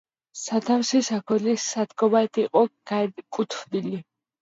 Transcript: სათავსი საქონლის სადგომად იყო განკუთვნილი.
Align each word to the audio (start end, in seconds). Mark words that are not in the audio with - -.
სათავსი 0.43 1.01
საქონლის 1.09 1.67
სადგომად 1.75 2.43
იყო 2.47 2.67
განკუთვნილი. 2.95 4.07